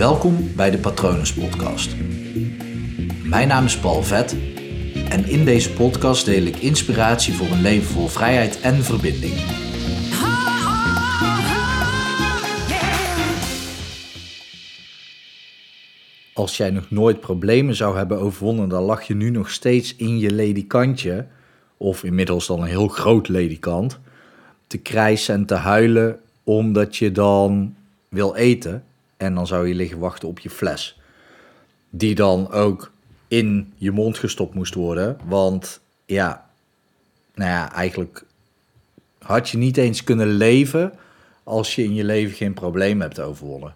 Welkom 0.00 0.54
bij 0.56 0.70
de 0.70 0.78
Patronus 0.78 1.34
Podcast. 1.34 1.96
Mijn 3.24 3.48
naam 3.48 3.64
is 3.64 3.78
Paul 3.78 4.02
Vet 4.02 4.36
en 5.08 5.24
in 5.24 5.44
deze 5.44 5.72
podcast 5.72 6.24
deel 6.24 6.42
ik 6.42 6.56
inspiratie 6.56 7.34
voor 7.34 7.46
een 7.46 7.60
leven 7.60 7.86
vol 7.86 8.06
vrijheid 8.06 8.60
en 8.60 8.74
verbinding. 8.74 9.34
Als 16.34 16.56
jij 16.56 16.70
nog 16.70 16.90
nooit 16.90 17.20
problemen 17.20 17.74
zou 17.74 17.96
hebben 17.96 18.20
overwonnen, 18.20 18.68
dan 18.68 18.82
lag 18.82 19.02
je 19.02 19.14
nu 19.14 19.30
nog 19.30 19.50
steeds 19.50 19.96
in 19.96 20.18
je 20.18 20.30
ledikantje, 20.30 21.26
of 21.76 22.04
inmiddels 22.04 22.46
dan 22.46 22.60
een 22.60 22.68
heel 22.68 22.88
groot 22.88 23.28
ledikant, 23.28 24.00
te 24.66 24.78
krijsen 24.78 25.34
en 25.34 25.46
te 25.46 25.54
huilen 25.54 26.20
omdat 26.44 26.96
je 26.96 27.12
dan 27.12 27.74
wil 28.08 28.34
eten. 28.34 28.84
En 29.20 29.34
dan 29.34 29.46
zou 29.46 29.68
je 29.68 29.74
liggen 29.74 29.98
wachten 29.98 30.28
op 30.28 30.38
je 30.38 30.50
fles. 30.50 31.00
Die 31.90 32.14
dan 32.14 32.50
ook 32.50 32.92
in 33.28 33.72
je 33.76 33.90
mond 33.90 34.18
gestopt 34.18 34.54
moest 34.54 34.74
worden. 34.74 35.18
Want 35.24 35.80
ja, 36.06 36.46
nou 37.34 37.50
ja, 37.50 37.72
eigenlijk 37.72 38.24
had 39.18 39.48
je 39.48 39.58
niet 39.58 39.76
eens 39.76 40.04
kunnen 40.04 40.28
leven 40.28 40.92
als 41.44 41.74
je 41.74 41.84
in 41.84 41.94
je 41.94 42.04
leven 42.04 42.36
geen 42.36 42.54
probleem 42.54 43.00
hebt 43.00 43.20
overwonnen. 43.20 43.74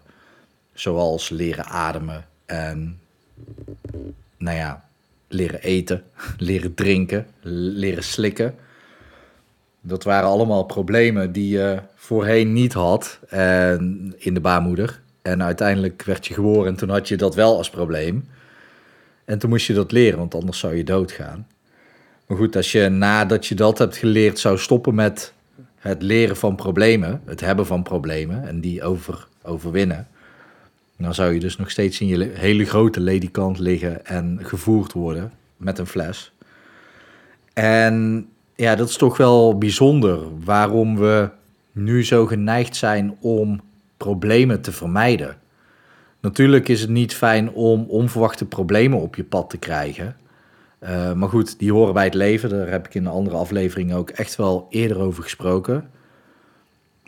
Zoals 0.73 1.29
leren 1.29 1.65
ademen 1.65 2.25
en, 2.45 2.99
nou 4.37 4.57
ja, 4.57 4.85
leren 5.27 5.61
eten, 5.61 6.03
leren 6.37 6.73
drinken, 6.73 7.27
leren 7.41 8.03
slikken. 8.03 8.55
Dat 9.81 10.03
waren 10.03 10.29
allemaal 10.29 10.63
problemen 10.63 11.31
die 11.31 11.49
je 11.49 11.79
voorheen 11.95 12.53
niet 12.53 12.73
had 12.73 13.19
en 13.27 14.13
in 14.17 14.33
de 14.33 14.39
baarmoeder. 14.41 15.03
En 15.25 15.43
uiteindelijk 15.43 16.03
werd 16.03 16.27
je 16.27 16.33
geboren 16.33 16.67
en 16.67 16.75
toen 16.75 16.89
had 16.89 17.07
je 17.07 17.17
dat 17.17 17.35
wel 17.35 17.57
als 17.57 17.69
probleem. 17.69 18.27
En 19.25 19.39
toen 19.39 19.49
moest 19.49 19.67
je 19.67 19.73
dat 19.73 19.91
leren, 19.91 20.19
want 20.19 20.35
anders 20.35 20.59
zou 20.59 20.75
je 20.75 20.83
doodgaan. 20.83 21.47
Maar 22.27 22.37
goed, 22.37 22.55
als 22.55 22.71
je 22.71 22.89
nadat 22.89 23.45
je 23.45 23.55
dat 23.55 23.77
hebt 23.77 23.97
geleerd 23.97 24.39
zou 24.39 24.57
stoppen 24.57 24.95
met 24.95 25.33
het 25.75 26.01
leren 26.01 26.35
van 26.35 26.55
problemen, 26.55 27.21
het 27.25 27.39
hebben 27.39 27.65
van 27.65 27.83
problemen 27.83 28.47
en 28.47 28.59
die 28.61 28.83
over, 28.83 29.27
overwinnen, 29.41 30.07
dan 30.97 31.13
zou 31.13 31.33
je 31.33 31.39
dus 31.39 31.57
nog 31.57 31.71
steeds 31.71 31.99
in 31.99 32.07
je 32.07 32.31
hele 32.33 32.65
grote 32.65 32.99
ledikant 32.99 33.59
liggen 33.59 34.05
en 34.05 34.39
gevoerd 34.41 34.93
worden 34.93 35.31
met 35.57 35.77
een 35.77 35.87
fles. 35.87 36.31
En 37.53 38.27
ja, 38.55 38.75
dat 38.75 38.89
is 38.89 38.97
toch 38.97 39.17
wel 39.17 39.57
bijzonder 39.57 40.19
waarom 40.43 40.97
we 40.97 41.29
nu 41.71 42.03
zo 42.03 42.25
geneigd 42.25 42.75
zijn 42.75 43.17
om 43.19 43.61
problemen 44.05 44.61
te 44.61 44.71
vermijden. 44.71 45.37
Natuurlijk 46.19 46.67
is 46.67 46.81
het 46.81 46.89
niet 46.89 47.15
fijn 47.15 47.51
om 47.51 47.85
onverwachte 47.87 48.45
problemen 48.45 48.99
op 48.99 49.15
je 49.15 49.23
pad 49.23 49.49
te 49.49 49.57
krijgen. 49.57 50.15
Uh, 50.79 51.13
maar 51.13 51.29
goed, 51.29 51.59
die 51.59 51.71
horen 51.71 51.93
bij 51.93 52.03
het 52.03 52.13
leven. 52.13 52.49
Daar 52.49 52.67
heb 52.67 52.85
ik 52.85 52.93
in 52.93 53.05
een 53.05 53.11
andere 53.11 53.35
aflevering 53.35 53.93
ook 53.93 54.09
echt 54.09 54.35
wel 54.35 54.67
eerder 54.69 54.99
over 54.99 55.23
gesproken. 55.23 55.89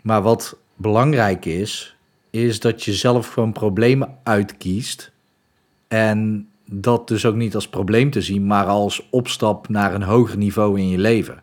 Maar 0.02 0.22
wat 0.22 0.56
belangrijk 0.76 1.44
is, 1.44 1.96
is 2.30 2.60
dat 2.60 2.84
je 2.84 2.92
zelf 2.92 3.28
gewoon 3.28 3.52
problemen 3.52 4.18
uitkiest. 4.22 5.12
En 5.88 6.48
dat 6.64 7.08
dus 7.08 7.26
ook 7.26 7.36
niet 7.36 7.54
als 7.54 7.68
probleem 7.68 8.10
te 8.10 8.22
zien, 8.22 8.46
maar 8.46 8.66
als 8.66 9.08
opstap 9.10 9.68
naar 9.68 9.94
een 9.94 10.02
hoger 10.02 10.36
niveau 10.36 10.78
in 10.78 10.88
je 10.88 10.98
leven. 10.98 11.42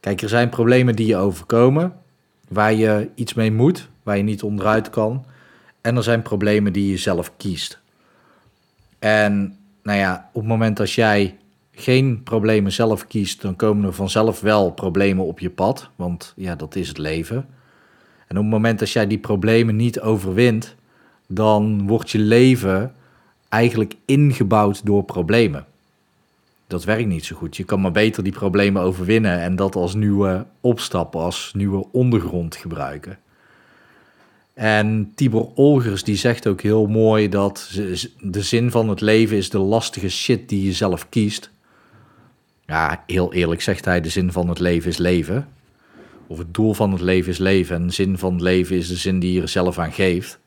Kijk, 0.00 0.22
er 0.22 0.28
zijn 0.28 0.48
problemen 0.48 0.96
die 0.96 1.06
je 1.06 1.16
overkomen, 1.16 1.92
waar 2.48 2.74
je 2.74 3.08
iets 3.14 3.34
mee 3.34 3.52
moet, 3.52 3.92
waar 4.04 4.16
je 4.16 4.22
niet 4.22 4.42
onderuit 4.42 4.90
kan. 4.90 5.24
En 5.80 5.96
er 5.96 6.02
zijn 6.02 6.22
problemen 6.22 6.72
die 6.72 6.90
je 6.90 6.96
zelf 6.96 7.32
kiest. 7.36 7.80
En 8.98 9.58
nou 9.82 9.98
ja, 9.98 10.28
op 10.32 10.40
het 10.40 10.50
moment 10.50 10.76
dat 10.76 10.92
jij 10.92 11.36
geen 11.72 12.22
problemen 12.22 12.72
zelf 12.72 13.06
kiest, 13.06 13.42
dan 13.42 13.56
komen 13.56 13.84
er 13.84 13.92
vanzelf 13.92 14.40
wel 14.40 14.70
problemen 14.70 15.24
op 15.24 15.38
je 15.38 15.50
pad. 15.50 15.88
Want 15.96 16.32
ja, 16.36 16.54
dat 16.54 16.76
is 16.76 16.88
het 16.88 16.98
leven. 16.98 17.36
En 18.26 18.36
op 18.36 18.42
het 18.42 18.52
moment 18.52 18.78
dat 18.78 18.90
jij 18.90 19.06
die 19.06 19.18
problemen 19.18 19.76
niet 19.76 20.00
overwint, 20.00 20.74
dan 21.26 21.86
wordt 21.86 22.10
je 22.10 22.18
leven 22.18 22.94
eigenlijk 23.48 23.94
ingebouwd 24.04 24.86
door 24.86 25.04
problemen. 25.04 25.66
Dat 26.66 26.84
werkt 26.84 27.08
niet 27.08 27.24
zo 27.24 27.36
goed. 27.36 27.56
Je 27.56 27.64
kan 27.64 27.80
maar 27.80 27.92
beter 27.92 28.22
die 28.22 28.32
problemen 28.32 28.82
overwinnen 28.82 29.40
en 29.40 29.56
dat 29.56 29.74
als 29.74 29.94
nieuwe 29.94 30.46
opstap, 30.60 31.16
als 31.16 31.52
nieuwe 31.56 31.86
ondergrond 31.92 32.56
gebruiken. 32.56 33.18
En 34.54 35.12
Tibor 35.14 35.50
Olgers 35.54 36.04
die 36.04 36.16
zegt 36.16 36.46
ook 36.46 36.60
heel 36.60 36.86
mooi 36.86 37.28
dat 37.28 37.70
de 38.20 38.42
zin 38.42 38.70
van 38.70 38.88
het 38.88 39.00
leven 39.00 39.36
is 39.36 39.50
de 39.50 39.58
lastige 39.58 40.08
shit 40.08 40.48
die 40.48 40.64
je 40.64 40.72
zelf 40.72 41.08
kiest. 41.08 41.50
Ja, 42.66 43.02
heel 43.06 43.32
eerlijk 43.32 43.62
zegt 43.62 43.84
hij, 43.84 44.00
de 44.00 44.08
zin 44.08 44.32
van 44.32 44.48
het 44.48 44.58
leven 44.58 44.90
is 44.90 44.96
leven. 44.96 45.48
Of 46.26 46.38
het 46.38 46.54
doel 46.54 46.74
van 46.74 46.92
het 46.92 47.00
leven 47.00 47.30
is 47.30 47.38
leven. 47.38 47.76
En 47.76 47.86
de 47.86 47.92
zin 47.92 48.18
van 48.18 48.32
het 48.32 48.42
leven 48.42 48.76
is 48.76 48.88
de 48.88 48.96
zin 48.96 49.18
die 49.18 49.32
je 49.32 49.42
er 49.42 49.48
zelf 49.48 49.78
aan 49.78 49.92
geeft. 49.92 50.38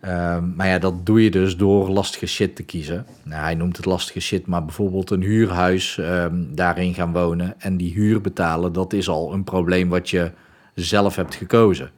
Ehm, 0.00 0.54
maar 0.54 0.66
ja, 0.66 0.78
dat 0.78 1.06
doe 1.06 1.22
je 1.22 1.30
dus 1.30 1.56
door 1.56 1.88
lastige 1.88 2.26
shit 2.26 2.56
te 2.56 2.62
kiezen. 2.62 3.06
Nou, 3.22 3.42
hij 3.42 3.54
noemt 3.54 3.76
het 3.76 3.86
lastige 3.86 4.20
shit, 4.20 4.46
maar 4.46 4.64
bijvoorbeeld 4.64 5.10
een 5.10 5.22
huurhuis 5.22 5.96
um, 6.00 6.54
daarin 6.54 6.94
gaan 6.94 7.12
wonen 7.12 7.60
en 7.60 7.76
die 7.76 7.92
huur 7.92 8.20
betalen, 8.20 8.72
dat 8.72 8.92
is 8.92 9.08
al 9.08 9.32
een 9.32 9.44
probleem 9.44 9.88
wat 9.88 10.10
je 10.10 10.30
zelf 10.74 11.16
hebt 11.16 11.34
gekozen. 11.34 11.90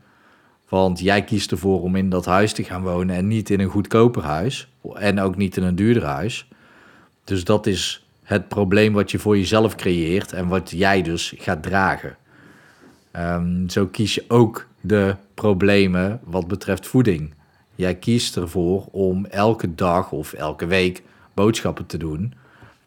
Want 0.72 1.00
jij 1.00 1.24
kiest 1.24 1.50
ervoor 1.50 1.82
om 1.82 1.96
in 1.96 2.08
dat 2.08 2.24
huis 2.24 2.52
te 2.52 2.64
gaan 2.64 2.82
wonen 2.82 3.16
en 3.16 3.26
niet 3.26 3.50
in 3.50 3.60
een 3.60 3.68
goedkoper 3.68 4.22
huis. 4.22 4.68
En 4.94 5.20
ook 5.20 5.36
niet 5.36 5.56
in 5.56 5.62
een 5.62 5.74
duurder 5.74 6.04
huis. 6.04 6.48
Dus 7.24 7.44
dat 7.44 7.66
is 7.66 8.06
het 8.22 8.48
probleem 8.48 8.92
wat 8.92 9.10
je 9.10 9.18
voor 9.18 9.36
jezelf 9.36 9.74
creëert 9.74 10.32
en 10.32 10.48
wat 10.48 10.70
jij 10.70 11.02
dus 11.02 11.34
gaat 11.36 11.62
dragen. 11.62 12.16
Um, 13.16 13.68
zo 13.68 13.86
kies 13.86 14.14
je 14.14 14.24
ook 14.28 14.66
de 14.80 15.16
problemen 15.34 16.20
wat 16.24 16.48
betreft 16.48 16.86
voeding. 16.86 17.34
Jij 17.74 17.94
kiest 17.94 18.36
ervoor 18.36 18.86
om 18.90 19.26
elke 19.26 19.74
dag 19.74 20.12
of 20.12 20.32
elke 20.32 20.66
week 20.66 21.02
boodschappen 21.34 21.86
te 21.86 21.96
doen. 21.96 22.34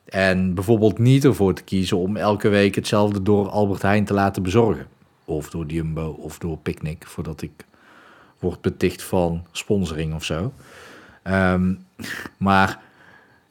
En 0.05 0.53
bijvoorbeeld 0.53 0.99
niet 0.99 1.23
ervoor 1.23 1.53
te 1.53 1.63
kiezen 1.63 1.97
om 1.97 2.17
elke 2.17 2.49
week 2.49 2.75
hetzelfde 2.75 3.21
door 3.21 3.49
Albert 3.49 3.81
Heijn 3.81 4.05
te 4.05 4.13
laten 4.13 4.43
bezorgen. 4.43 4.87
Of 5.25 5.49
door 5.49 5.65
Jumbo 5.65 6.09
of 6.19 6.37
door 6.37 6.57
Picnic, 6.57 7.07
voordat 7.07 7.41
ik 7.41 7.65
word 8.39 8.61
beticht 8.61 9.03
van 9.03 9.45
sponsoring 9.51 10.13
of 10.13 10.23
zo. 10.23 10.53
Ehm, 11.23 11.73
maar 12.37 12.79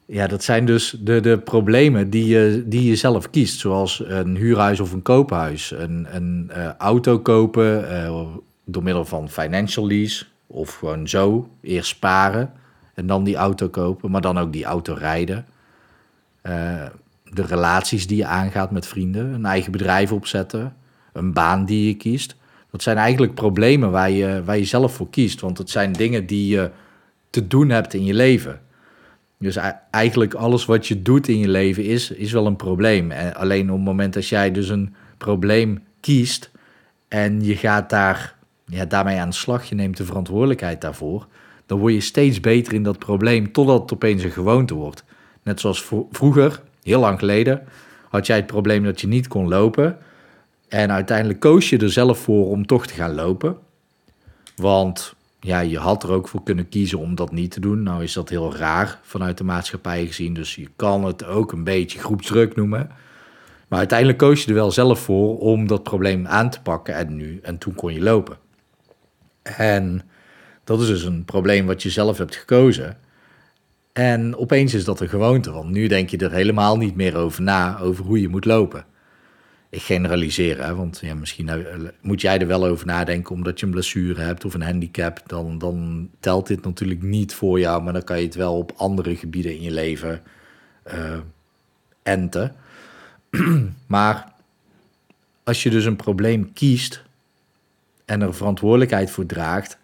ja, 0.06 0.26
dat 0.26 0.44
zijn 0.44 0.66
dus 0.66 0.96
de, 1.00 1.20
de 1.20 1.38
problemen 1.38 2.10
die 2.10 2.26
je, 2.26 2.62
die 2.66 2.84
je 2.84 2.96
zelf 2.96 3.30
kiest. 3.30 3.60
Zoals 3.60 4.02
een 4.06 4.36
huurhuis 4.36 4.80
of 4.80 4.92
een 4.92 5.02
koophuis. 5.02 5.70
Een, 5.70 6.50
uh, 6.56 6.72
auto 6.78 7.18
kopen 7.18 7.92
uh, 7.92 8.26
door 8.64 8.82
middel 8.82 9.04
van 9.04 9.28
financial 9.28 9.86
lease. 9.86 10.24
Of 10.46 10.74
gewoon 10.74 11.08
zo, 11.08 11.48
eerst 11.60 11.88
sparen 11.88 12.52
en 12.94 13.06
dan 13.06 13.24
die 13.24 13.36
auto 13.36 13.68
kopen. 13.68 14.10
Maar 14.10 14.20
dan 14.20 14.38
ook 14.38 14.52
die 14.52 14.64
auto 14.64 14.94
rijden. 14.94 15.46
Uh, 16.42 16.86
de 17.24 17.42
relaties 17.42 18.06
die 18.06 18.16
je 18.16 18.26
aangaat 18.26 18.70
met 18.70 18.86
vrienden. 18.86 19.32
Een 19.32 19.46
eigen 19.46 19.72
bedrijf 19.72 20.12
opzetten. 20.12 20.76
Een 21.12 21.32
baan 21.32 21.64
die 21.64 21.86
je 21.86 21.94
kiest. 21.94 22.36
Dat 22.74 22.82
zijn 22.82 22.96
eigenlijk 22.96 23.34
problemen 23.34 23.90
waar 23.90 24.10
je, 24.10 24.42
waar 24.44 24.58
je 24.58 24.64
zelf 24.64 24.94
voor 24.94 25.10
kiest. 25.10 25.40
Want 25.40 25.58
het 25.58 25.70
zijn 25.70 25.92
dingen 25.92 26.26
die 26.26 26.48
je 26.48 26.70
te 27.30 27.46
doen 27.46 27.68
hebt 27.68 27.94
in 27.94 28.04
je 28.04 28.14
leven. 28.14 28.60
Dus 29.38 29.58
eigenlijk 29.90 30.34
alles 30.34 30.64
wat 30.64 30.86
je 30.86 31.02
doet 31.02 31.28
in 31.28 31.38
je 31.38 31.48
leven 31.48 31.84
is, 31.84 32.10
is 32.10 32.32
wel 32.32 32.46
een 32.46 32.56
probleem. 32.56 33.10
En 33.10 33.34
alleen 33.34 33.70
op 33.70 33.76
het 33.76 33.84
moment 33.84 34.14
dat 34.14 34.28
jij 34.28 34.50
dus 34.50 34.68
een 34.68 34.94
probleem 35.18 35.82
kiest 36.00 36.50
en 37.08 37.44
je 37.44 37.56
gaat 37.56 37.90
daar, 37.90 38.34
ja, 38.66 38.84
daarmee 38.84 39.18
aan 39.18 39.28
de 39.28 39.34
slag, 39.34 39.64
je 39.64 39.74
neemt 39.74 39.96
de 39.96 40.04
verantwoordelijkheid 40.04 40.80
daarvoor, 40.80 41.26
dan 41.66 41.78
word 41.78 41.93
je 41.93 42.00
steeds 42.00 42.40
beter 42.40 42.72
in 42.72 42.82
dat 42.82 42.99
probleem 42.99 43.52
totdat 43.52 43.81
het 43.81 43.93
opeens 43.93 44.22
een 44.22 44.31
gewoonte 44.31 44.75
wordt. 44.75 45.04
Net 45.43 45.60
zoals 45.60 45.84
vroeger, 46.10 46.62
heel 46.82 47.00
lang 47.00 47.19
geleden, 47.19 47.62
had 48.08 48.26
jij 48.26 48.37
het 48.37 48.46
probleem 48.46 48.84
dat 48.84 49.00
je 49.00 49.06
niet 49.06 49.28
kon 49.28 49.49
lopen. 49.49 49.99
En 50.75 50.93
uiteindelijk 50.93 51.41
koos 51.41 51.71
je 51.71 51.79
er 51.79 51.93
zelf 51.93 52.19
voor 52.19 52.49
om 52.49 52.67
toch 52.67 52.87
te 52.87 52.94
gaan 52.94 53.15
lopen. 53.15 53.56
Want 54.56 55.15
ja, 55.41 55.61
je 55.61 55.79
had 55.79 56.03
er 56.03 56.11
ook 56.11 56.29
voor 56.29 56.43
kunnen 56.43 56.69
kiezen 56.69 56.99
om 56.99 57.15
dat 57.15 57.32
niet 57.32 57.50
te 57.50 57.61
doen. 57.61 57.82
Nou 57.82 58.03
is 58.03 58.12
dat 58.12 58.29
heel 58.29 58.56
raar 58.56 58.99
vanuit 59.03 59.38
de 59.38 59.44
maatschappij 59.44 60.06
gezien. 60.06 60.35
Dus 60.35 60.55
je 60.55 60.69
kan 60.76 61.05
het 61.05 61.25
ook 61.25 61.53
een 61.53 61.65
beetje 61.65 61.99
groepsdruk 61.99 62.56
noemen. 62.56 62.91
Maar 63.69 63.79
uiteindelijk 63.79 64.19
koos 64.19 64.43
je 64.43 64.49
er 64.49 64.55
wel 64.55 64.71
zelf 64.71 65.00
voor 65.00 65.38
om 65.38 65.67
dat 65.67 65.82
probleem 65.82 66.26
aan 66.26 66.50
te 66.50 66.61
pakken. 66.61 66.94
En, 66.94 67.17
nu, 67.17 67.38
en 67.43 67.59
toen 67.59 67.75
kon 67.75 67.93
je 67.93 68.03
lopen. 68.03 68.38
En 69.43 70.03
dat 70.65 70.81
is 70.81 70.87
dus 70.87 71.05
een 71.05 71.25
probleem 71.25 71.67
wat 71.67 71.82
je 71.82 71.91
zelf 71.91 72.19
hebt 72.19 72.37
gekozen. 72.37 72.97
En 73.93 74.37
opeens 74.37 74.75
is 74.75 74.85
dat 74.85 75.00
een 75.00 75.09
gewoonte. 75.09 75.50
Want 75.53 75.71
nu 75.71 75.87
denk 75.87 76.09
je 76.09 76.17
er 76.17 76.32
helemaal 76.32 76.76
niet 76.76 76.97
meer 76.97 77.17
over 77.17 77.43
na, 77.43 77.79
over 77.79 78.05
hoe 78.05 78.21
je 78.21 78.29
moet 78.29 78.44
lopen. 78.44 78.85
Ik 79.75 79.82
generaliseer, 79.82 80.76
want 80.76 80.99
ja, 81.03 81.15
misschien 81.15 81.49
eh, 81.49 81.59
moet 82.00 82.21
jij 82.21 82.38
er 82.38 82.47
wel 82.47 82.67
over 82.67 82.87
nadenken 82.87 83.35
omdat 83.35 83.61
je 83.61 83.67
een 83.67 83.73
blessure 83.73 84.21
hebt 84.21 84.44
of 84.44 84.55
een 84.55 84.62
handicap. 84.62 85.23
Dan, 85.26 85.59
dan 85.59 86.09
telt 86.21 86.47
dit 86.47 86.65
natuurlijk 86.65 87.03
niet 87.03 87.35
voor 87.35 87.61
jou, 87.61 87.82
maar 87.82 87.93
dan 87.93 88.05
kan 88.05 88.19
je 88.19 88.25
het 88.25 88.35
wel 88.35 88.56
op 88.56 88.73
andere 88.76 89.17
gebieden 89.17 89.55
in 89.55 89.62
je 89.62 89.71
leven 89.71 90.23
uh, 90.94 91.19
enten. 92.03 92.55
maar 93.87 94.32
als 95.44 95.62
je 95.62 95.71
dus 95.71 95.85
een 95.85 95.97
probleem 95.97 96.53
kiest 96.53 97.03
en 98.05 98.21
er 98.21 98.35
verantwoordelijkheid 98.35 99.11
voor 99.11 99.26
draagt, 99.26 99.79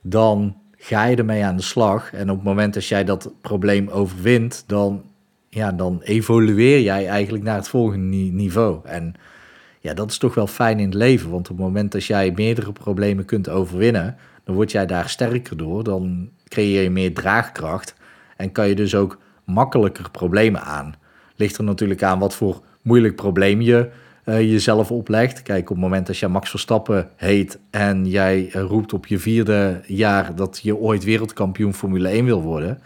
dan 0.00 0.56
ga 0.76 1.04
je 1.04 1.16
ermee 1.16 1.44
aan 1.44 1.56
de 1.56 1.62
slag. 1.62 2.12
En 2.12 2.30
op 2.30 2.36
het 2.36 2.44
moment 2.44 2.74
dat 2.74 2.86
jij 2.86 3.04
dat 3.04 3.30
probleem 3.40 3.88
overwint, 3.88 4.64
dan 4.66 5.04
ja, 5.48 5.72
dan 5.72 6.00
evolueer 6.02 6.80
jij 6.80 7.06
eigenlijk 7.06 7.44
naar 7.44 7.56
het 7.56 7.68
volgende 7.68 8.16
niveau. 8.16 8.80
En 8.84 9.14
ja, 9.80 9.94
dat 9.94 10.10
is 10.10 10.18
toch 10.18 10.34
wel 10.34 10.46
fijn 10.46 10.78
in 10.78 10.84
het 10.84 10.94
leven. 10.94 11.30
Want 11.30 11.50
op 11.50 11.56
het 11.56 11.66
moment 11.66 11.92
dat 11.92 12.04
jij 12.04 12.32
meerdere 12.36 12.72
problemen 12.72 13.24
kunt 13.24 13.48
overwinnen, 13.48 14.16
dan 14.44 14.54
word 14.54 14.70
jij 14.70 14.86
daar 14.86 15.08
sterker 15.08 15.56
door. 15.56 15.84
Dan 15.84 16.28
creëer 16.48 16.82
je 16.82 16.90
meer 16.90 17.14
draagkracht. 17.14 17.94
En 18.36 18.52
kan 18.52 18.68
je 18.68 18.74
dus 18.74 18.94
ook 18.94 19.18
makkelijker 19.44 20.10
problemen 20.10 20.62
aan. 20.62 20.94
Ligt 21.36 21.58
er 21.58 21.64
natuurlijk 21.64 22.02
aan 22.02 22.18
wat 22.18 22.34
voor 22.34 22.62
moeilijk 22.82 23.16
probleem 23.16 23.60
je 23.60 23.90
uh, 24.24 24.40
jezelf 24.40 24.90
oplegt. 24.90 25.42
Kijk, 25.42 25.70
op 25.70 25.76
het 25.76 25.84
moment 25.84 26.06
dat 26.06 26.18
je 26.18 26.28
Max 26.28 26.50
Verstappen 26.50 27.10
heet 27.16 27.58
en 27.70 28.06
jij 28.06 28.50
roept 28.52 28.92
op 28.92 29.06
je 29.06 29.18
vierde 29.18 29.80
jaar 29.86 30.34
dat 30.34 30.60
je 30.62 30.76
ooit 30.76 31.04
wereldkampioen 31.04 31.74
Formule 31.74 32.08
1 32.08 32.24
wil 32.24 32.42
worden 32.42 32.78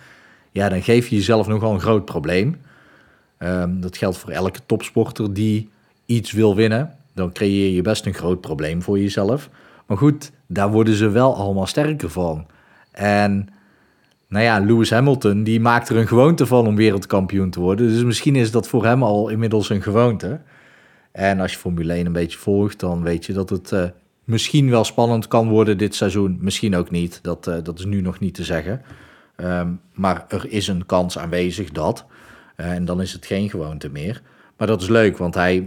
ja, 0.53 0.69
dan 0.69 0.83
geef 0.83 1.09
je 1.09 1.17
jezelf 1.17 1.47
nogal 1.47 1.73
een 1.73 1.81
groot 1.81 2.05
probleem. 2.05 2.61
Ehm, 3.39 3.81
dat 3.81 3.97
geldt 3.97 4.17
voor 4.17 4.31
elke 4.31 4.61
topsporter 4.67 5.35
die 5.35 5.69
iets 6.07 6.33
wil 6.33 6.57
winnen. 6.57 6.95
Dan 7.15 7.33
creëer 7.33 7.71
je 7.71 7.83
best 7.83 8.07
een 8.07 8.15
groot 8.15 8.41
probleem 8.41 8.83
voor 8.83 8.99
jezelf. 8.99 9.51
Maar 9.87 9.97
goed, 9.97 10.31
daar 10.47 10.71
worden 10.71 10.95
ze 10.95 11.09
wel 11.09 11.37
allemaal 11.37 11.67
sterker 11.67 12.11
van. 12.11 12.47
En 12.91 13.49
nou 14.29 14.45
ja, 14.45 14.59
Lewis 14.59 14.91
Hamilton 14.91 15.43
die 15.43 15.61
maakt 15.61 15.89
er 15.89 15.97
een 15.97 16.07
gewoonte 16.07 16.47
van 16.47 16.67
om 16.67 16.77
wereldkampioen 16.77 17.51
te 17.51 17.61
worden. 17.61 17.89
Dus 17.89 18.05
misschien 18.05 18.37
is 18.37 18.51
dat 18.51 18.69
voor 18.69 18.85
hem 18.85 19.03
al 19.03 19.29
inmiddels 19.29 19.71
een 19.71 19.83
gewoonte. 19.83 20.41
En 21.13 21.41
als 21.41 21.53
je 21.53 21.59
Formule 21.59 21.93
1 21.93 22.07
een 22.07 22.13
beetje 22.13 22.39
volgt, 22.39 22.81
dan 22.81 23.03
weet 23.03 23.27
je 23.27 23.33
dat 23.33 23.51
het 23.51 23.71
uh, 23.73 23.85
misschien 24.25 24.71
wel 24.71 24.85
spannend 24.85 25.29
kan 25.29 25.49
worden 25.49 25.79
dit 25.79 25.95
seizoen. 25.95 26.39
Misschien 26.41 26.77
ook 26.77 26.91
niet. 26.91 27.19
Dat, 27.23 27.47
uh, 27.47 27.57
dat 27.63 27.79
is 27.79 27.85
nu 27.85 28.01
nog 28.01 28.19
niet 28.19 28.35
te 28.35 28.45
zeggen. 28.45 28.83
Ehm, 29.43 29.69
maar 29.93 30.25
er 30.29 30.47
is 30.49 30.69
een 30.69 30.87
kans 30.87 31.19
aanwezig 31.19 31.71
dat. 31.71 32.05
Uh, 32.57 32.73
en 32.73 32.85
dan 32.85 33.01
is 33.01 33.13
het 33.13 33.27
geen 33.27 33.51
gewoonte 33.51 33.89
meer. 33.89 34.23
Maar 34.57 34.67
dat 34.67 34.83
is 34.83 34.89
leuk, 34.89 35.19
want 35.19 35.35
hij, 35.35 35.67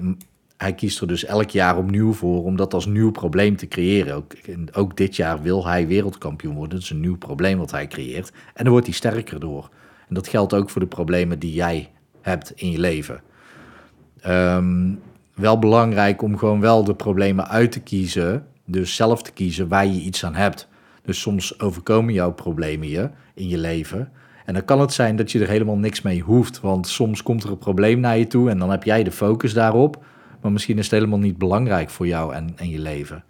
hij 0.58 0.74
kiest 0.74 1.02
er 1.02 1.08
dus 1.08 1.26
elk 1.26 1.50
jaar 1.50 1.78
opnieuw 1.78 2.14
voor 2.14 2.44
om 2.44 2.56
dat 2.56 2.74
als 2.74 2.86
nieuw 2.86 3.12
probleem 3.12 3.56
te 3.56 3.68
creëren. 3.68 4.16
Ook, 4.16 4.34
ook 4.72 4.98
dit 4.98 5.16
jaar 5.16 5.42
wil 5.42 5.68
hij 5.68 5.88
wereldkampioen 5.88 6.56
worden. 6.56 6.74
Dat 6.74 6.84
is 6.84 6.90
een 6.90 7.00
nieuw 7.00 7.18
probleem 7.18 7.58
wat 7.58 7.72
hij 7.72 7.88
creëert. 7.88 8.32
En 8.54 8.64
dan 8.64 8.72
wordt 8.72 8.86
hij 8.86 8.96
sterker 8.96 9.40
door. 9.40 9.70
En 10.08 10.16
dat 10.16 10.28
geldt 10.28 10.54
ook 10.54 10.70
voor 10.70 10.82
de 10.82 10.88
problemen 10.88 11.40
die 11.40 11.54
jij 11.54 11.92
hebt 12.22 12.52
in 12.56 12.72
je 12.72 12.80
leven. 12.80 13.22
Um, 14.28 15.00
wel 15.34 15.60
belangrijk 15.60 16.22
om 16.22 16.38
gewoon 16.38 16.60
wel 16.60 16.84
de 16.84 16.96
problemen 16.96 17.48
uit 17.48 17.72
te 17.72 17.80
kiezen. 17.80 18.48
Dus 18.66 18.96
zelf 18.96 19.24
te 19.24 19.32
kiezen 19.32 19.68
waar 19.68 19.86
je 19.86 20.02
iets 20.02 20.26
aan 20.26 20.36
hebt. 20.36 20.68
Dus 21.06 21.22
soms 21.22 21.60
overkomen 21.60 22.14
jouw 22.14 22.34
problemen 22.34 22.88
je 22.88 23.10
in 23.34 23.48
je 23.48 23.58
leven. 23.58 24.12
En 24.46 24.54
dan 24.54 24.66
kan 24.66 24.80
het 24.80 24.94
zijn 24.94 25.16
dat 25.16 25.32
je 25.32 25.40
er 25.40 25.50
helemaal 25.50 25.78
niks 25.78 26.02
mee 26.02 26.22
hoeft. 26.22 26.62
Want 26.62 26.88
soms 26.88 27.24
komt 27.24 27.44
er 27.44 27.50
een 27.50 27.58
probleem 27.58 28.00
naar 28.00 28.18
je 28.18 28.28
toe 28.28 28.50
en 28.50 28.60
dan 28.60 28.72
heb 28.72 28.84
jij 28.84 29.04
de 29.04 29.12
focus 29.12 29.54
daarop. 29.54 30.04
Maar 30.42 30.52
misschien 30.52 30.78
is 30.78 30.84
het 30.84 30.94
helemaal 30.94 31.20
niet 31.20 31.38
belangrijk 31.38 31.90
voor 31.90 32.08
jou 32.08 32.34
en, 32.34 32.54
en 32.56 32.70
je 32.70 32.80
leven. 32.80 33.24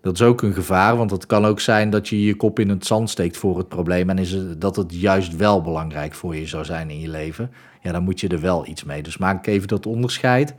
Dat 0.00 0.14
is 0.14 0.22
ook 0.22 0.42
een 0.42 0.54
gevaar, 0.54 0.96
want 0.96 1.10
het 1.10 1.26
kan 1.26 1.44
ook 1.44 1.60
zijn 1.60 1.90
dat 1.90 2.08
je 2.08 2.24
je 2.24 2.34
kop 2.34 2.58
in 2.58 2.68
het 2.68 2.86
zand 2.86 3.10
steekt 3.10 3.36
voor 3.36 3.58
het 3.58 3.68
probleem. 3.68 4.10
En 4.10 4.18
is 4.18 4.32
het, 4.32 4.60
dat 4.60 4.76
het 4.76 5.00
juist 5.00 5.36
wel 5.36 5.62
belangrijk 5.62 6.14
voor 6.14 6.36
je 6.36 6.46
zou 6.46 6.64
zijn 6.64 6.90
in 6.90 7.00
je 7.00 7.08
leven. 7.08 7.50
Ja, 7.82 7.92
dan 7.92 8.02
moet 8.02 8.20
je 8.20 8.28
er 8.28 8.40
wel 8.40 8.66
iets 8.66 8.84
mee. 8.84 9.02
Dus 9.02 9.18
maak 9.18 9.46
even 9.46 9.68
dat 9.68 9.86
onderscheid. 9.86 10.54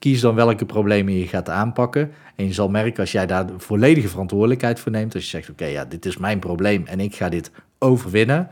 Kies 0.00 0.20
dan 0.20 0.34
welke 0.34 0.66
problemen 0.66 1.14
je 1.14 1.26
gaat 1.26 1.48
aanpakken. 1.48 2.10
En 2.36 2.46
je 2.46 2.52
zal 2.52 2.68
merken 2.68 3.00
als 3.00 3.12
jij 3.12 3.26
daar 3.26 3.46
volledige 3.56 4.08
verantwoordelijkheid 4.08 4.80
voor 4.80 4.92
neemt. 4.92 5.14
Als 5.14 5.22
je 5.22 5.30
zegt, 5.30 5.50
oké, 5.50 5.64
ja, 5.64 5.84
dit 5.84 6.06
is 6.06 6.16
mijn 6.16 6.38
probleem 6.38 6.86
en 6.86 7.00
ik 7.00 7.14
ga 7.14 7.28
dit 7.28 7.50
overwinnen. 7.78 8.48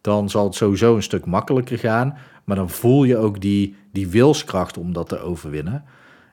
Dan 0.00 0.30
zal 0.30 0.44
het 0.44 0.54
sowieso 0.54 0.96
een 0.96 1.02
stuk 1.02 1.26
makkelijker 1.26 1.78
gaan. 1.78 2.16
Maar 2.44 2.56
dan 2.56 2.70
voel 2.70 3.04
je 3.04 3.16
ook 3.16 3.40
die, 3.40 3.76
die 3.92 4.08
wilskracht 4.08 4.78
om 4.78 4.92
dat 4.92 5.08
te 5.08 5.20
overwinnen. 5.20 5.84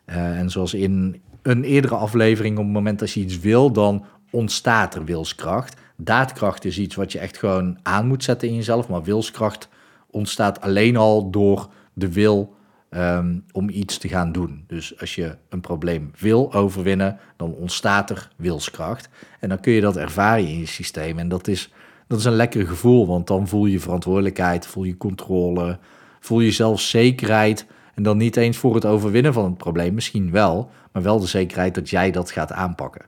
Uh, 0.05 0.39
en 0.39 0.49
zoals 0.49 0.73
in 0.73 1.21
een 1.41 1.63
eerdere 1.63 1.95
aflevering, 1.95 2.57
op 2.57 2.63
het 2.63 2.73
moment 2.73 2.99
dat 2.99 3.11
je 3.11 3.19
iets 3.19 3.39
wil, 3.39 3.71
dan 3.71 4.05
ontstaat 4.29 4.95
er 4.95 5.05
wilskracht. 5.05 5.81
Daadkracht 5.95 6.65
is 6.65 6.79
iets 6.79 6.95
wat 6.95 7.11
je 7.11 7.19
echt 7.19 7.37
gewoon 7.37 7.77
aan 7.83 8.07
moet 8.07 8.23
zetten 8.23 8.47
in 8.47 8.55
jezelf. 8.55 8.87
Maar 8.87 9.03
wilskracht 9.03 9.69
ontstaat 10.09 10.61
alleen 10.61 10.97
al 10.97 11.29
door 11.29 11.69
de 11.93 12.11
wil 12.11 12.54
um, 12.95 13.43
om 13.51 13.69
iets 13.69 13.97
te 13.97 14.07
gaan 14.07 14.31
doen. 14.31 14.63
Dus 14.67 14.99
als 14.99 15.15
je 15.15 15.35
een 15.49 15.61
probleem 15.61 16.11
wil 16.19 16.53
overwinnen, 16.53 17.19
dan 17.37 17.53
ontstaat 17.53 18.09
er 18.09 18.29
wilskracht. 18.35 19.09
En 19.39 19.49
dan 19.49 19.59
kun 19.59 19.73
je 19.73 19.81
dat 19.81 19.97
ervaren 19.97 20.47
in 20.47 20.59
je 20.59 20.65
systeem. 20.65 21.19
En 21.19 21.27
dat 21.27 21.47
is, 21.47 21.73
dat 22.07 22.19
is 22.19 22.25
een 22.25 22.33
lekker 22.35 22.67
gevoel, 22.67 23.07
want 23.07 23.27
dan 23.27 23.47
voel 23.47 23.65
je 23.65 23.79
verantwoordelijkheid, 23.79 24.67
voel 24.67 24.83
je 24.83 24.97
controle, 24.97 25.79
voel 26.19 26.39
je 26.39 26.51
zelfzekerheid. 26.51 27.65
En 27.93 28.03
dan 28.03 28.17
niet 28.17 28.37
eens 28.37 28.57
voor 28.57 28.75
het 28.75 28.85
overwinnen 28.85 29.33
van 29.33 29.45
het 29.45 29.57
probleem, 29.57 29.93
misschien 29.93 30.31
wel, 30.31 30.69
maar 30.91 31.01
wel 31.03 31.19
de 31.19 31.27
zekerheid 31.27 31.75
dat 31.75 31.89
jij 31.89 32.11
dat 32.11 32.31
gaat 32.31 32.51
aanpakken. 32.51 33.05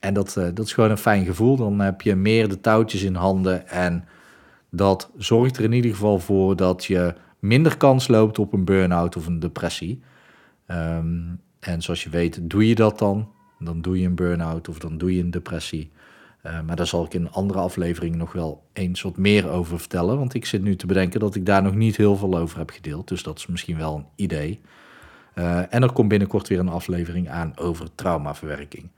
En 0.00 0.14
dat, 0.14 0.36
uh, 0.38 0.44
dat 0.54 0.66
is 0.66 0.72
gewoon 0.72 0.90
een 0.90 0.98
fijn 0.98 1.24
gevoel. 1.24 1.56
Dan 1.56 1.80
heb 1.80 2.00
je 2.00 2.14
meer 2.14 2.48
de 2.48 2.60
touwtjes 2.60 3.02
in 3.02 3.14
handen 3.14 3.68
en 3.68 4.04
dat 4.70 5.10
zorgt 5.16 5.56
er 5.56 5.64
in 5.64 5.72
ieder 5.72 5.90
geval 5.90 6.18
voor 6.18 6.56
dat 6.56 6.84
je 6.84 7.14
minder 7.40 7.76
kans 7.76 8.08
loopt 8.08 8.38
op 8.38 8.52
een 8.52 8.64
burn-out 8.64 9.16
of 9.16 9.26
een 9.26 9.40
depressie. 9.40 10.02
Um, 10.66 11.40
en 11.60 11.82
zoals 11.82 12.02
je 12.02 12.10
weet, 12.10 12.50
doe 12.50 12.68
je 12.68 12.74
dat 12.74 12.98
dan, 12.98 13.28
dan 13.58 13.80
doe 13.80 14.00
je 14.00 14.06
een 14.06 14.14
burn-out 14.14 14.68
of 14.68 14.78
dan 14.78 14.98
doe 14.98 15.14
je 15.14 15.22
een 15.22 15.30
depressie. 15.30 15.90
Uh, 16.46 16.60
maar 16.60 16.76
daar 16.76 16.86
zal 16.86 17.04
ik 17.04 17.14
in 17.14 17.20
een 17.20 17.32
andere 17.32 17.58
aflevering 17.58 18.16
nog 18.16 18.32
wel 18.32 18.62
eens 18.72 19.02
wat 19.02 19.16
meer 19.16 19.48
over 19.48 19.78
vertellen. 19.78 20.18
Want 20.18 20.34
ik 20.34 20.44
zit 20.44 20.62
nu 20.62 20.76
te 20.76 20.86
bedenken 20.86 21.20
dat 21.20 21.34
ik 21.34 21.46
daar 21.46 21.62
nog 21.62 21.74
niet 21.74 21.96
heel 21.96 22.16
veel 22.16 22.38
over 22.38 22.58
heb 22.58 22.70
gedeeld. 22.70 23.08
Dus 23.08 23.22
dat 23.22 23.38
is 23.38 23.46
misschien 23.46 23.76
wel 23.76 23.96
een 23.96 24.06
idee. 24.16 24.60
Uh, 25.34 25.74
en 25.74 25.82
er 25.82 25.92
komt 25.92 26.08
binnenkort 26.08 26.48
weer 26.48 26.58
een 26.58 26.68
aflevering 26.68 27.28
aan 27.28 27.52
over 27.56 27.94
traumaverwerking. 27.94 28.88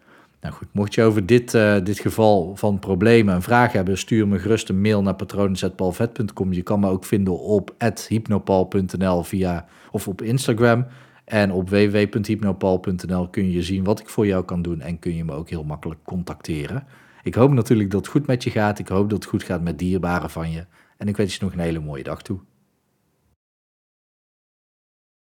Nou 0.42 0.54
goed, 0.54 0.68
mocht 0.72 0.94
je 0.94 1.02
over 1.02 1.26
dit, 1.26 1.54
uh, 1.54 1.76
dit 1.82 1.98
geval 1.98 2.56
van 2.56 2.78
problemen 2.78 3.34
een 3.34 3.42
vraag 3.42 3.72
hebben, 3.72 3.98
stuur 3.98 4.28
me 4.28 4.38
gerust 4.38 4.68
een 4.68 4.80
mail 4.80 5.02
naar 5.02 5.14
patronen.palvet.com. 5.14 6.52
Je 6.52 6.62
kan 6.62 6.80
me 6.80 6.88
ook 6.88 7.04
vinden 7.04 7.38
op 7.38 7.74
hypnopal.nl 8.08 9.22
via 9.22 9.66
of 9.90 10.08
op 10.08 10.22
Instagram. 10.22 10.86
En 11.24 11.52
op 11.52 11.70
www.hypnopal.nl 11.70 13.28
kun 13.28 13.50
je 13.50 13.62
zien 13.62 13.84
wat 13.84 14.00
ik 14.00 14.08
voor 14.08 14.26
jou 14.26 14.44
kan 14.44 14.62
doen 14.62 14.80
en 14.80 14.98
kun 14.98 15.14
je 15.14 15.24
me 15.24 15.32
ook 15.32 15.48
heel 15.48 15.64
makkelijk 15.64 16.00
contacteren. 16.04 16.86
Ik 17.22 17.34
hoop 17.34 17.52
natuurlijk 17.52 17.90
dat 17.90 18.00
het 18.00 18.10
goed 18.10 18.26
met 18.26 18.44
je 18.44 18.50
gaat. 18.50 18.78
Ik 18.78 18.88
hoop 18.88 19.10
dat 19.10 19.18
het 19.18 19.30
goed 19.30 19.42
gaat 19.42 19.62
met 19.62 19.78
dierbaren 19.78 20.30
van 20.30 20.50
je. 20.50 20.66
En 20.96 21.08
ik 21.08 21.16
wens 21.16 21.34
je 21.34 21.44
nog 21.44 21.52
een 21.52 21.58
hele 21.58 21.80
mooie 21.80 22.02
dag 22.02 22.22
toe. 22.22 22.38